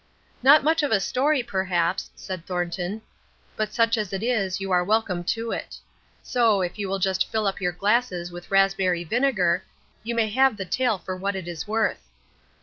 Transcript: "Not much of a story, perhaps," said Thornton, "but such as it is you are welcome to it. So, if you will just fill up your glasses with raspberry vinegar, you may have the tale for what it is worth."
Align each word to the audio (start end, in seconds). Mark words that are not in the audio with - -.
"Not 0.41 0.63
much 0.63 0.81
of 0.81 0.89
a 0.91 0.99
story, 0.99 1.43
perhaps," 1.43 2.09
said 2.15 2.43
Thornton, 2.47 3.03
"but 3.55 3.71
such 3.71 3.99
as 3.99 4.11
it 4.11 4.23
is 4.23 4.59
you 4.59 4.71
are 4.71 4.83
welcome 4.83 5.23
to 5.25 5.51
it. 5.51 5.77
So, 6.23 6.61
if 6.63 6.79
you 6.79 6.89
will 6.89 6.97
just 6.97 7.29
fill 7.31 7.45
up 7.45 7.61
your 7.61 7.71
glasses 7.71 8.31
with 8.31 8.49
raspberry 8.49 9.03
vinegar, 9.03 9.61
you 10.01 10.15
may 10.15 10.29
have 10.29 10.57
the 10.57 10.65
tale 10.65 10.97
for 10.97 11.15
what 11.15 11.35
it 11.35 11.47
is 11.47 11.67
worth." 11.67 12.01